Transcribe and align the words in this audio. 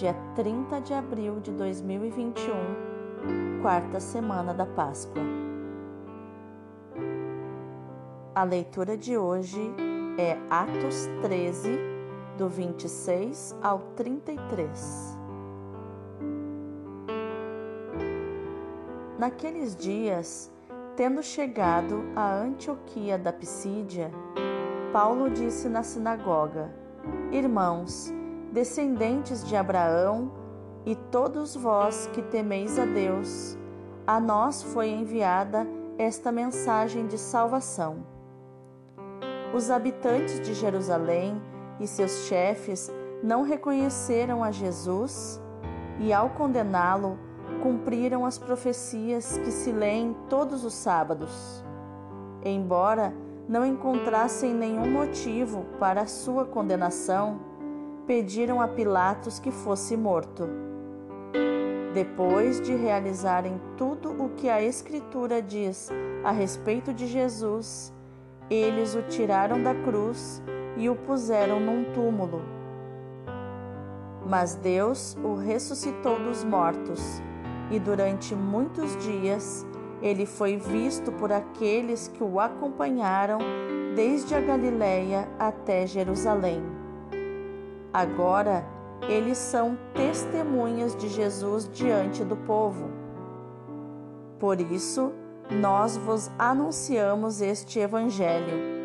dia 0.00 0.16
30 0.34 0.80
de 0.80 0.94
abril 0.94 1.40
de 1.40 1.52
2021, 1.52 3.60
quarta 3.60 4.00
semana 4.00 4.54
da 4.54 4.64
Páscoa. 4.64 5.20
A 8.34 8.42
leitura 8.42 8.96
de 8.96 9.18
hoje 9.18 9.60
é 10.16 10.38
Atos 10.48 11.06
13, 11.20 11.78
do 12.38 12.48
26 12.48 13.54
ao 13.62 13.80
33. 13.94 15.18
Naqueles 19.18 19.76
dias, 19.76 20.50
tendo 20.96 21.22
chegado 21.22 22.04
a 22.16 22.36
Antioquia 22.36 23.18
da 23.18 23.34
Pisídia, 23.34 24.10
Paulo 24.94 25.28
disse 25.28 25.68
na 25.68 25.82
sinagoga: 25.82 26.74
Irmãos, 27.30 28.10
descendentes 28.52 29.46
de 29.46 29.56
Abraão, 29.56 30.32
e 30.84 30.94
todos 30.94 31.54
vós 31.54 32.08
que 32.12 32.22
temeis 32.22 32.78
a 32.78 32.84
Deus, 32.84 33.56
a 34.06 34.18
nós 34.18 34.62
foi 34.62 34.88
enviada 34.88 35.66
esta 35.98 36.32
mensagem 36.32 37.06
de 37.06 37.18
salvação. 37.18 37.98
Os 39.54 39.70
habitantes 39.70 40.40
de 40.40 40.54
Jerusalém 40.54 41.40
e 41.78 41.86
seus 41.86 42.24
chefes 42.26 42.90
não 43.22 43.42
reconheceram 43.42 44.42
a 44.42 44.50
Jesus 44.50 45.40
e, 45.98 46.12
ao 46.12 46.30
condená-lo, 46.30 47.18
cumpriram 47.62 48.24
as 48.24 48.38
profecias 48.38 49.36
que 49.38 49.50
se 49.50 49.70
leem 49.70 50.16
todos 50.28 50.64
os 50.64 50.72
sábados. 50.72 51.62
Embora 52.42 53.12
não 53.46 53.66
encontrassem 53.66 54.54
nenhum 54.54 54.90
motivo 54.90 55.66
para 55.78 56.02
a 56.02 56.06
sua 56.06 56.44
condenação, 56.44 57.49
pediram 58.10 58.60
a 58.60 58.66
Pilatos 58.66 59.38
que 59.38 59.52
fosse 59.52 59.96
morto. 59.96 60.48
Depois 61.94 62.60
de 62.60 62.74
realizarem 62.74 63.60
tudo 63.76 64.10
o 64.10 64.30
que 64.30 64.48
a 64.48 64.60
Escritura 64.60 65.40
diz 65.40 65.88
a 66.24 66.32
respeito 66.32 66.92
de 66.92 67.06
Jesus, 67.06 67.92
eles 68.50 68.96
o 68.96 69.02
tiraram 69.02 69.62
da 69.62 69.72
cruz 69.76 70.42
e 70.76 70.90
o 70.90 70.96
puseram 70.96 71.60
num 71.60 71.84
túmulo. 71.92 72.42
Mas 74.26 74.56
Deus 74.56 75.16
o 75.22 75.36
ressuscitou 75.36 76.18
dos 76.18 76.42
mortos, 76.42 77.22
e 77.70 77.78
durante 77.78 78.34
muitos 78.34 78.96
dias 79.04 79.64
ele 80.02 80.26
foi 80.26 80.56
visto 80.56 81.12
por 81.12 81.30
aqueles 81.30 82.08
que 82.08 82.24
o 82.24 82.40
acompanharam 82.40 83.38
desde 83.94 84.34
a 84.34 84.40
Galiléia 84.40 85.28
até 85.38 85.86
Jerusalém. 85.86 86.79
Agora 87.92 88.64
eles 89.08 89.38
são 89.38 89.78
testemunhas 89.94 90.94
de 90.94 91.08
Jesus 91.08 91.68
diante 91.72 92.24
do 92.24 92.36
povo. 92.36 92.90
Por 94.38 94.60
isso, 94.60 95.12
nós 95.50 95.96
vos 95.96 96.30
anunciamos 96.38 97.40
este 97.40 97.78
Evangelho. 97.78 98.80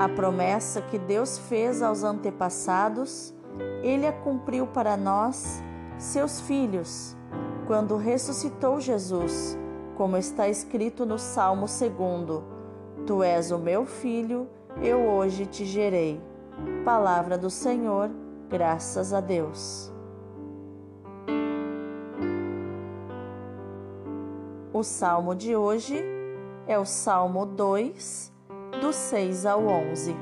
A 0.00 0.08
promessa 0.08 0.80
que 0.80 0.98
Deus 0.98 1.38
fez 1.38 1.82
aos 1.82 2.02
antepassados, 2.02 3.34
ele 3.82 4.06
a 4.06 4.12
cumpriu 4.12 4.66
para 4.66 4.96
nós, 4.96 5.62
seus 5.98 6.40
filhos, 6.40 7.16
quando 7.66 7.96
ressuscitou 7.96 8.80
Jesus 8.80 9.58
como 9.96 10.16
está 10.16 10.46
escrito 10.46 11.06
no 11.06 11.18
Salmo 11.18 11.66
2: 11.66 12.42
Tu 13.06 13.22
és 13.22 13.50
o 13.50 13.58
meu 13.58 13.86
filho, 13.86 14.46
eu 14.82 15.00
hoje 15.00 15.46
te 15.46 15.64
gerei. 15.64 16.20
Palavra 16.84 17.38
do 17.38 17.50
Senhor, 17.50 18.10
graças 18.48 19.12
a 19.12 19.20
Deus. 19.20 19.92
O 24.72 24.82
salmo 24.82 25.34
de 25.34 25.56
hoje 25.56 26.04
é 26.66 26.78
o 26.78 26.84
Salmo 26.84 27.46
2, 27.46 28.32
do 28.80 28.92
6 28.92 29.46
ao 29.46 29.64
11. 29.66 30.14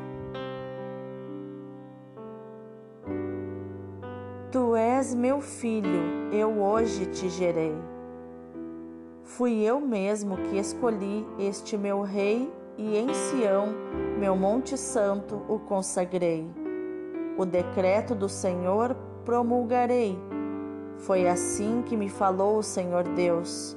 Tu 4.52 4.76
és 4.76 5.12
meu 5.12 5.40
filho, 5.40 6.30
eu 6.32 6.62
hoje 6.62 7.06
te 7.06 7.28
gerei. 7.28 7.74
Fui 9.24 9.62
eu 9.62 9.80
mesmo 9.80 10.36
que 10.36 10.56
escolhi 10.56 11.26
este 11.38 11.76
meu 11.76 12.02
rei 12.02 12.52
e 12.78 12.96
em 12.96 13.12
Sião, 13.12 13.74
meu 14.18 14.36
monte 14.36 14.76
santo, 14.76 15.42
o 15.48 15.58
consagrei. 15.58 16.63
O 17.36 17.44
decreto 17.44 18.14
do 18.14 18.28
Senhor 18.28 18.94
promulgarei. 19.24 20.18
Foi 20.98 21.28
assim 21.28 21.82
que 21.82 21.96
me 21.96 22.08
falou 22.08 22.58
o 22.58 22.62
Senhor 22.62 23.04
Deus: 23.04 23.76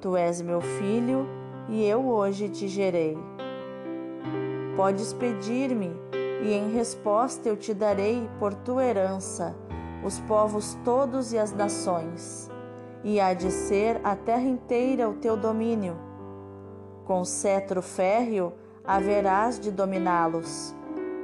Tu 0.00 0.16
és 0.16 0.40
meu 0.40 0.60
filho 0.60 1.26
e 1.68 1.84
eu 1.84 2.06
hoje 2.06 2.48
te 2.48 2.68
gerei. 2.68 3.16
Podes 4.76 5.12
pedir-me, 5.12 5.90
e 6.42 6.52
em 6.52 6.70
resposta 6.72 7.48
eu 7.48 7.56
te 7.56 7.74
darei 7.74 8.28
por 8.38 8.54
tua 8.54 8.84
herança 8.84 9.56
os 10.04 10.20
povos 10.20 10.78
todos 10.84 11.32
e 11.32 11.38
as 11.38 11.52
nações 11.52 12.48
e 13.02 13.20
há 13.20 13.32
de 13.32 13.50
ser 13.50 14.00
a 14.04 14.16
terra 14.16 14.42
inteira 14.42 15.08
o 15.08 15.14
teu 15.14 15.36
domínio. 15.36 15.96
Com 17.04 17.24
cetro 17.24 17.80
férreo 17.80 18.52
haverás 18.84 19.58
de 19.58 19.70
dominá-los 19.70 20.74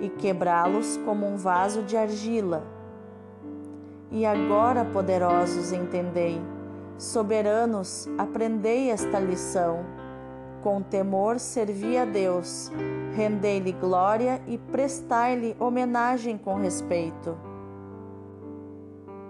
e 0.05 0.11
quebrá-los 0.11 0.97
como 0.99 1.27
um 1.27 1.37
vaso 1.37 1.83
de 1.83 1.97
argila. 1.97 2.63
E 4.11 4.25
agora, 4.25 4.85
poderosos, 4.85 5.73
entendei, 5.73 6.41
soberanos, 6.99 8.09
aprendei 8.19 8.91
esta 8.91 9.19
lição. 9.19 9.85
Com 10.63 10.81
temor 10.81 11.39
servi 11.39 11.99
a 11.99 12.05
Deus, 12.05 12.71
rendei-lhe 13.15 13.73
glória 13.73 14.41
e 14.47 14.57
prestai-lhe 14.57 15.57
homenagem 15.59 16.39
com 16.39 16.55
respeito 16.55 17.37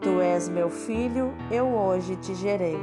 Tu 0.05 0.21
és 0.21 0.51
meu 0.51 0.69
filho, 0.69 1.33
eu 1.51 1.65
hoje 1.65 2.15
te 2.17 2.35
gerei. 2.35 2.79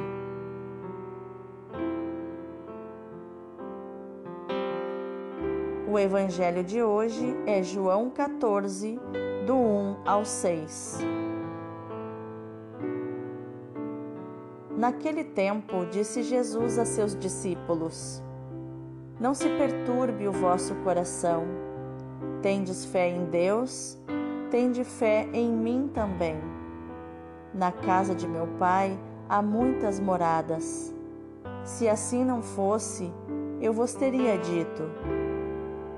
O 5.92 6.00
evangelho 6.00 6.64
de 6.64 6.82
hoje 6.82 7.36
é 7.46 7.62
João 7.62 8.10
14, 8.10 8.98
do 9.46 9.54
1 9.54 9.98
ao 10.06 10.24
6. 10.24 11.00
Naquele 14.78 15.26
tempo, 15.26 15.86
disse 15.92 16.24
Jesus 16.24 16.80
a 16.80 16.86
seus 16.86 17.14
discípulos: 17.14 18.24
Não 19.20 19.34
se 19.34 19.50
perturbe 19.50 20.30
o 20.30 20.32
vosso 20.32 20.76
coração. 20.76 21.44
Tendes 22.42 22.86
fé 22.86 23.10
em 23.10 23.26
Deus, 23.26 24.00
tende 24.50 24.86
fé 24.86 25.28
em 25.34 25.52
mim 25.52 25.92
também. 25.94 26.38
Na 27.54 27.74
casa 27.74 28.16
de 28.16 28.30
meu 28.30 28.48
pai 28.58 28.98
há 29.28 29.42
muitas 29.42 30.00
moradas. 30.00 30.96
Se 31.66 31.90
assim 31.90 32.24
não 32.24 32.42
fosse, 32.42 33.12
eu 33.60 33.74
vos 33.74 33.94
teria 33.94 34.38
dito: 34.38 34.84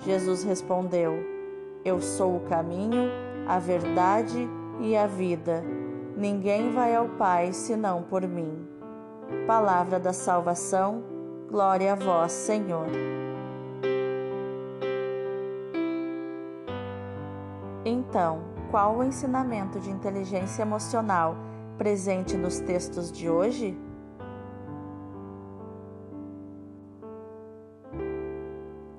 Jesus 0.00 0.42
respondeu: 0.42 1.14
Eu 1.84 2.00
sou 2.00 2.36
o 2.36 2.40
caminho, 2.40 3.10
a 3.46 3.58
verdade 3.58 4.48
e 4.80 4.96
a 4.96 5.06
vida. 5.06 5.62
Ninguém 6.16 6.72
vai 6.72 6.94
ao 6.94 7.08
Pai 7.08 7.52
senão 7.52 8.02
por 8.02 8.26
mim. 8.26 8.66
Palavra 9.46 9.98
da 9.98 10.12
salvação, 10.12 11.02
glória 11.50 11.92
a 11.92 11.96
vós, 11.96 12.32
Senhor. 12.32 12.86
Então, 17.84 18.42
qual 18.70 18.96
o 18.96 19.04
ensinamento 19.04 19.78
de 19.78 19.90
inteligência 19.90 20.62
emocional 20.62 21.36
presente 21.76 22.36
nos 22.36 22.60
textos 22.60 23.12
de 23.12 23.28
hoje? 23.28 23.76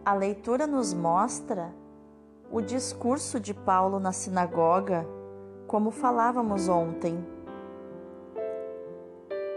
A 0.05 0.13
leitura 0.13 0.67
nos 0.67 0.93
mostra 0.93 1.73
o 2.51 2.61
discurso 2.61 3.39
de 3.39 3.55
Paulo 3.55 3.99
na 3.99 4.11
sinagoga, 4.11 5.03
como 5.65 5.89
falávamos 5.89 6.69
ontem. 6.69 7.25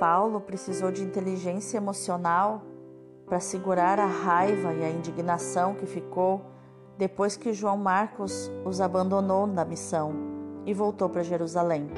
Paulo 0.00 0.40
precisou 0.40 0.90
de 0.90 1.02
inteligência 1.04 1.76
emocional 1.76 2.62
para 3.26 3.40
segurar 3.40 4.00
a 4.00 4.06
raiva 4.06 4.72
e 4.72 4.82
a 4.82 4.88
indignação 4.88 5.74
que 5.74 5.84
ficou 5.84 6.40
depois 6.96 7.36
que 7.36 7.52
João 7.52 7.76
Marcos 7.76 8.50
os 8.64 8.80
abandonou 8.80 9.46
na 9.46 9.66
missão 9.66 10.14
e 10.64 10.72
voltou 10.72 11.10
para 11.10 11.22
Jerusalém. 11.22 11.90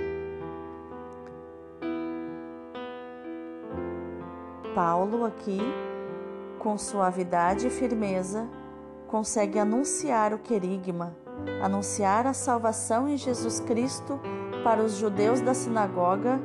Paulo, 4.74 5.24
aqui, 5.24 5.60
com 6.60 6.76
suavidade 6.76 7.66
e 7.66 7.70
firmeza, 7.70 8.46
consegue 9.08 9.58
anunciar 9.58 10.32
o 10.32 10.38
querigma, 10.38 11.16
anunciar 11.60 12.26
a 12.26 12.34
salvação 12.34 13.08
em 13.08 13.16
Jesus 13.16 13.58
Cristo 13.60 14.20
para 14.62 14.82
os 14.82 14.92
judeus 14.92 15.40
da 15.40 15.54
sinagoga 15.54 16.38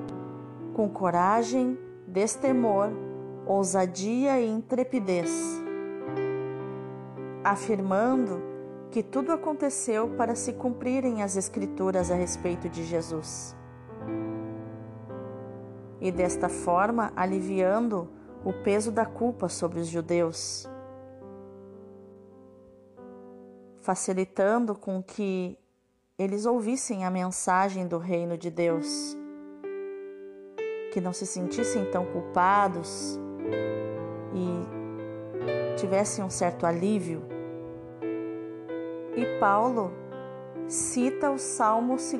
com 0.73 0.89
coragem, 0.89 1.77
destemor, 2.07 2.89
ousadia 3.45 4.39
e 4.39 4.47
intrepidez, 4.47 5.31
afirmando 7.44 8.41
que 8.91 9.03
tudo 9.03 9.33
aconteceu 9.33 10.09
para 10.17 10.33
se 10.33 10.53
cumprirem 10.53 11.21
as 11.21 11.35
Escrituras 11.35 12.09
a 12.09 12.15
respeito 12.15 12.69
de 12.69 12.85
Jesus. 12.85 13.56
E 16.00 16.09
desta 16.12 16.47
forma 16.47 17.12
aliviando 17.15 18.09
o 18.45 18.53
peso 18.53 18.92
da 18.92 19.06
culpa 19.06 19.50
sobre 19.50 19.80
os 19.80 19.88
judeus 19.88 20.69
facilitando 23.86 24.74
com 24.74 25.03
que 25.03 25.59
eles 26.18 26.47
ouvissem 26.47 27.06
a 27.06 27.12
mensagem 27.12 27.88
do 27.88 28.00
reino 28.00 28.36
de 28.36 28.50
Deus, 28.50 29.15
que 30.92 31.00
não 31.00 31.13
se 31.13 31.27
sentissem 31.27 31.86
tão 31.92 32.03
culpados 32.06 33.19
e 34.33 35.77
tivessem 35.77 36.25
um 36.25 36.31
certo 36.31 36.65
alívio. 36.65 37.21
E 39.15 39.39
Paulo 39.39 39.91
cita 40.68 41.30
o 41.30 41.38
Salmo 41.38 41.98
2, 41.98 42.15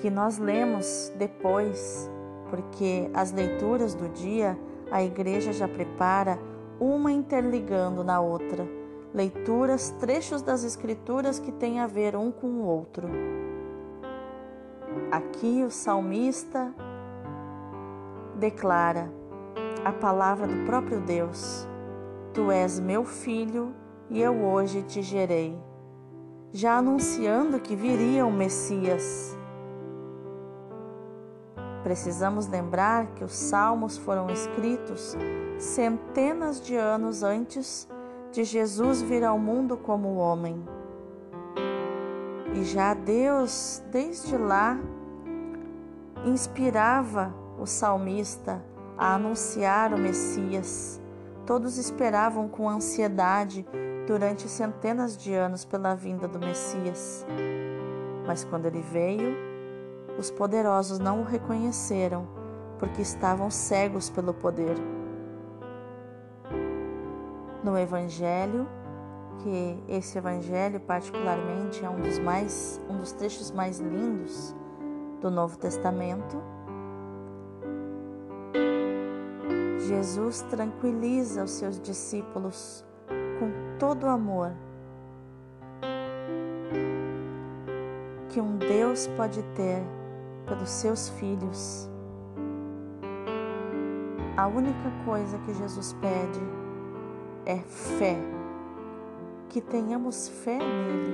que 0.00 0.08
nós 0.08 0.38
lemos 0.38 1.12
depois, 1.18 2.10
porque 2.52 3.08
as 3.14 3.32
leituras 3.32 3.94
do 3.94 4.10
dia 4.10 4.58
a 4.90 5.02
igreja 5.02 5.54
já 5.54 5.66
prepara 5.66 6.38
uma 6.78 7.10
interligando 7.10 8.04
na 8.04 8.20
outra, 8.20 8.68
leituras, 9.14 9.88
trechos 9.98 10.42
das 10.42 10.62
Escrituras 10.62 11.38
que 11.38 11.50
têm 11.50 11.80
a 11.80 11.86
ver 11.86 12.14
um 12.14 12.30
com 12.30 12.48
o 12.48 12.66
outro. 12.66 13.08
Aqui 15.10 15.64
o 15.64 15.70
salmista 15.70 16.74
declara 18.36 19.10
a 19.82 19.90
palavra 19.90 20.46
do 20.46 20.66
próprio 20.66 21.00
Deus: 21.00 21.66
Tu 22.34 22.50
és 22.50 22.78
meu 22.78 23.02
filho 23.02 23.72
e 24.10 24.20
eu 24.20 24.44
hoje 24.44 24.82
te 24.82 25.00
gerei, 25.00 25.58
já 26.52 26.76
anunciando 26.76 27.58
que 27.60 27.74
viria 27.74 28.26
o 28.26 28.30
Messias. 28.30 29.40
Precisamos 31.82 32.46
lembrar 32.46 33.06
que 33.08 33.24
os 33.24 33.32
salmos 33.32 33.98
foram 33.98 34.30
escritos 34.30 35.16
centenas 35.58 36.60
de 36.60 36.76
anos 36.76 37.22
antes 37.22 37.88
de 38.30 38.44
Jesus 38.44 39.02
vir 39.02 39.24
ao 39.24 39.38
mundo 39.38 39.76
como 39.76 40.16
homem. 40.16 40.62
E 42.54 42.64
já 42.64 42.94
Deus, 42.94 43.82
desde 43.90 44.36
lá, 44.36 44.78
inspirava 46.24 47.34
o 47.58 47.66
salmista 47.66 48.62
a 48.96 49.14
anunciar 49.14 49.92
o 49.92 49.98
Messias. 49.98 51.00
Todos 51.46 51.78
esperavam 51.78 52.48
com 52.48 52.68
ansiedade 52.68 53.66
durante 54.06 54.48
centenas 54.48 55.16
de 55.16 55.34
anos 55.34 55.64
pela 55.64 55.94
vinda 55.94 56.28
do 56.28 56.38
Messias. 56.38 57.26
Mas 58.26 58.44
quando 58.44 58.66
ele 58.66 58.80
veio, 58.80 59.51
os 60.18 60.30
poderosos 60.30 60.98
não 60.98 61.20
o 61.20 61.24
reconheceram, 61.24 62.26
porque 62.78 63.02
estavam 63.02 63.50
cegos 63.50 64.10
pelo 64.10 64.34
poder 64.34 64.76
no 67.62 67.78
Evangelho, 67.78 68.66
que 69.38 69.82
esse 69.88 70.18
Evangelho 70.18 70.80
particularmente 70.80 71.84
é 71.84 71.88
um 71.88 72.00
dos 72.00 72.18
mais, 72.18 72.80
um 72.88 72.98
dos 72.98 73.12
trechos 73.12 73.50
mais 73.50 73.78
lindos 73.78 74.54
do 75.20 75.30
Novo 75.30 75.56
Testamento. 75.58 76.42
Jesus 79.86 80.42
tranquiliza 80.42 81.44
os 81.44 81.52
seus 81.52 81.80
discípulos 81.80 82.84
com 83.38 83.78
todo 83.78 84.04
o 84.04 84.08
amor 84.08 84.52
que 88.32 88.40
um 88.40 88.56
Deus 88.56 89.06
pode 89.08 89.42
ter 89.54 89.82
pelos 90.46 90.70
seus 90.70 91.08
filhos. 91.10 91.88
A 94.36 94.46
única 94.46 94.90
coisa 95.04 95.38
que 95.38 95.54
Jesus 95.54 95.92
pede 96.00 96.40
é 97.44 97.58
fé. 97.58 98.16
Que 99.48 99.60
tenhamos 99.60 100.28
fé 100.28 100.58
nele, 100.58 101.12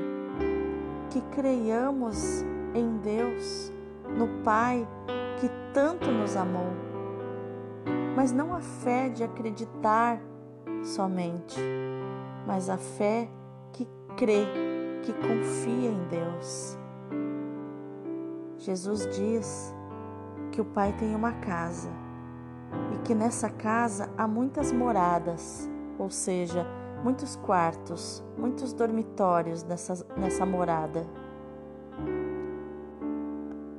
que 1.10 1.20
creiamos 1.32 2.42
em 2.72 2.98
Deus, 2.98 3.72
no 4.16 4.28
Pai 4.44 4.86
que 5.40 5.50
tanto 5.72 6.10
nos 6.10 6.36
amou. 6.36 6.72
Mas 8.14 8.32
não 8.32 8.54
a 8.54 8.60
fé 8.60 9.08
de 9.08 9.24
acreditar 9.24 10.20
somente, 10.82 11.60
mas 12.46 12.68
a 12.68 12.76
fé 12.76 13.28
que 13.72 13.86
crê, 14.16 14.46
que 15.02 15.12
confia 15.12 15.90
em 15.90 16.08
Deus. 16.08 16.77
Jesus 18.68 19.06
diz 19.16 19.74
que 20.52 20.60
o 20.60 20.64
Pai 20.66 20.94
tem 20.98 21.14
uma 21.14 21.32
casa 21.32 21.88
e 22.92 22.98
que 22.98 23.14
nessa 23.14 23.48
casa 23.48 24.10
há 24.14 24.28
muitas 24.28 24.70
moradas 24.72 25.66
ou 25.98 26.10
seja, 26.10 26.66
muitos 27.02 27.34
quartos, 27.34 28.22
muitos 28.36 28.74
dormitórios 28.74 29.64
nessa, 29.64 30.06
nessa 30.18 30.44
morada, 30.44 31.06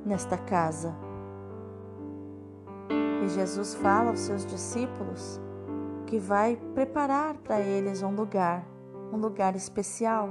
nesta 0.04 0.36
casa. 0.36 0.92
E 3.24 3.28
Jesus 3.28 3.76
fala 3.76 4.10
aos 4.10 4.18
seus 4.18 4.44
discípulos 4.44 5.40
que 6.04 6.18
vai 6.18 6.56
preparar 6.74 7.36
para 7.36 7.60
eles 7.60 8.02
um 8.02 8.10
lugar, 8.10 8.66
um 9.12 9.18
lugar 9.18 9.54
especial, 9.54 10.30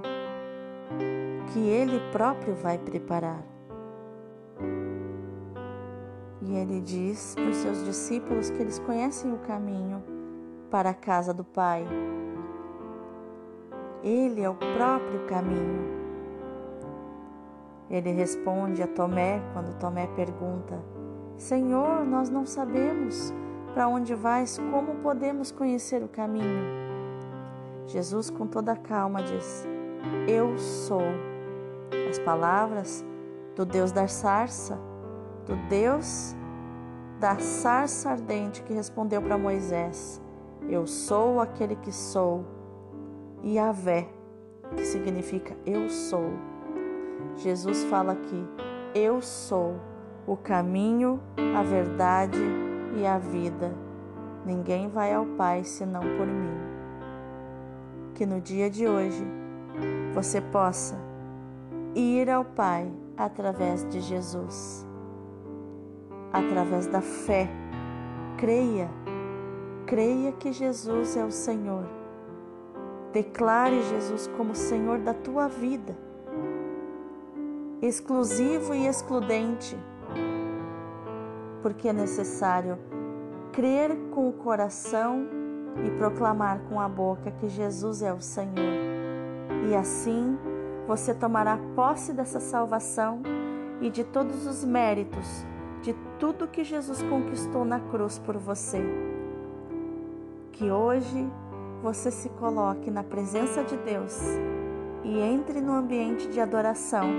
que 1.54 1.60
Ele 1.60 1.98
próprio 2.12 2.54
vai 2.56 2.78
preparar. 2.78 3.42
E 6.50 6.56
ele 6.56 6.82
diz 6.82 7.36
para 7.36 7.48
os 7.48 7.58
seus 7.58 7.86
discípulos 7.86 8.50
que 8.50 8.60
eles 8.60 8.80
conhecem 8.80 9.32
o 9.32 9.38
caminho 9.38 10.04
para 10.72 10.90
a 10.90 10.94
casa 10.96 11.32
do 11.32 11.44
Pai. 11.44 11.86
Ele 14.04 14.42
é 14.42 14.50
o 14.50 14.56
próprio 14.56 15.28
caminho. 15.28 16.00
Ele 17.88 18.12
responde 18.12 18.82
a 18.82 18.88
Tomé 18.88 19.40
quando 19.54 19.78
Tomé 19.78 20.08
pergunta: 20.16 20.82
Senhor, 21.38 22.04
nós 22.04 22.32
não 22.32 22.48
sabemos 22.48 23.32
para 23.76 23.88
onde 23.88 24.16
vais, 24.16 24.60
como 24.72 24.96
podemos 25.04 25.52
conhecer 25.52 26.02
o 26.02 26.08
caminho? 26.08 26.66
Jesus, 27.86 28.32
com 28.32 28.48
toda 28.48 28.76
calma, 28.76 29.22
diz: 29.22 29.68
Eu 30.28 30.58
sou. 30.58 31.04
As 32.10 32.18
palavras 32.18 33.06
do 33.56 33.66
Deus 33.66 33.92
da 33.92 34.08
sarça, 34.08 34.80
do 35.46 35.56
Deus 35.68 36.36
da 37.20 37.38
sarça 37.40 38.12
ardente 38.12 38.64
que 38.64 38.74
respondeu 38.74 39.22
para 39.22 39.38
Moisés: 39.38 40.22
eu 40.70 40.86
sou 40.86 41.40
aquele 41.40 41.76
que 41.76 41.92
sou. 41.92 42.46
E 43.42 43.56
Yahvé, 43.56 44.08
que 44.76 44.86
significa 44.86 45.56
eu 45.66 45.90
sou. 45.90 46.32
Jesus 47.38 47.84
fala 47.86 48.14
aqui: 48.14 48.48
Eu 48.94 49.20
sou 49.20 49.80
o 50.28 50.38
caminho, 50.38 51.20
a 51.58 51.64
verdade 51.64 52.40
e 52.96 53.06
a 53.06 53.18
vida. 53.18 53.74
Ninguém 54.46 54.90
vai 54.90 55.12
ao 55.12 55.26
Pai 55.26 55.64
senão 55.64 56.02
por 56.02 56.28
mim. 56.28 56.60
Que 58.14 58.26
no 58.26 58.40
dia 58.40 58.70
de 58.70 58.88
hoje 58.88 59.26
você 60.14 60.40
possa 60.40 60.96
ir 61.96 62.30
ao 62.30 62.46
Pai 62.46 62.92
através 63.18 63.84
de 63.90 64.02
Jesus, 64.02 64.86
através 66.32 66.88
da 66.88 67.02
fé. 67.02 67.50
Creia, 68.38 68.90
creia 69.86 70.32
que 70.32 70.52
Jesus 70.52 71.18
é 71.18 71.26
o 71.26 71.32
Senhor. 71.32 71.86
Declare 73.12 73.82
Jesus 73.84 74.28
como 74.38 74.56
Senhor 74.56 75.00
da 75.00 75.14
tua 75.14 75.48
vida, 75.48 75.98
exclusivo 77.82 78.74
e 78.74 78.86
excludente 78.86 79.76
porque 81.62 81.88
é 81.88 81.94
necessário 81.94 82.78
crer 83.52 83.96
com 84.12 84.30
o 84.30 84.34
coração 84.34 85.28
e 85.86 85.92
proclamar 85.92 86.62
com 86.70 86.80
a 86.80 86.88
boca 86.88 87.32
que 87.32 87.48
Jesus 87.48 88.02
é 88.02 88.14
o 88.14 88.22
Senhor. 88.22 88.74
E 89.70 89.76
assim 89.76 90.38
você 90.88 91.14
tomará 91.14 91.60
posse 91.76 92.14
dessa 92.14 92.40
salvação 92.40 93.22
e 93.82 93.90
de 93.90 94.04
todos 94.04 94.46
os 94.46 94.64
méritos 94.64 95.46
tudo 96.20 96.48
que 96.48 96.64
Jesus 96.64 97.02
conquistou 97.04 97.64
na 97.64 97.80
cruz 97.80 98.20
por 98.20 98.38
você. 98.38 98.84
Que 100.52 100.70
hoje 100.70 101.28
você 101.82 102.12
se 102.12 102.30
coloque 102.30 102.92
na 102.92 103.04
presença 103.04 103.64
de 103.64 103.78
Deus 103.78 104.20
e 105.04 105.18
entre 105.18 105.62
no 105.62 105.72
ambiente 105.72 106.28
de 106.28 106.42
adoração, 106.42 107.10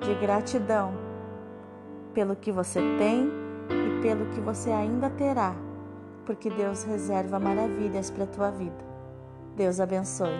de 0.00 0.14
gratidão 0.14 0.92
pelo 2.14 2.36
que 2.36 2.52
você 2.52 2.80
tem 2.98 3.28
e 3.68 4.00
pelo 4.00 4.26
que 4.26 4.40
você 4.40 4.70
ainda 4.70 5.10
terá, 5.10 5.54
porque 6.24 6.48
Deus 6.48 6.84
reserva 6.84 7.40
maravilhas 7.40 8.10
para 8.10 8.24
a 8.24 8.28
tua 8.28 8.50
vida. 8.50 8.84
Deus 9.56 9.80
abençoe. 9.80 10.38